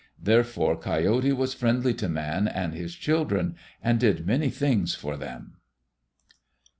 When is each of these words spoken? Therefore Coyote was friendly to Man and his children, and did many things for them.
Therefore 0.19 0.75
Coyote 0.77 1.31
was 1.31 1.53
friendly 1.53 1.93
to 1.93 2.09
Man 2.09 2.47
and 2.47 2.73
his 2.73 2.95
children, 2.95 3.55
and 3.83 3.99
did 3.99 4.25
many 4.25 4.49
things 4.49 4.95
for 4.95 5.15
them. 5.15 5.57